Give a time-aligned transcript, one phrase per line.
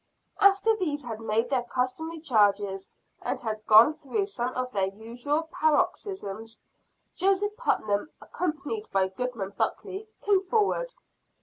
[0.39, 2.89] After these had made their customary charges,
[3.21, 6.59] and had gone through some of their usual paroxysms,
[7.15, 10.91] Joseph Putnam, accompanied by Goodman Buckley, came forward.